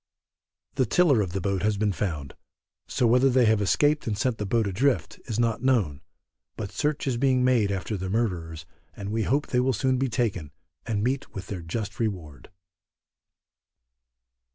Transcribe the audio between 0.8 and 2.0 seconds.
tiller of the boat has been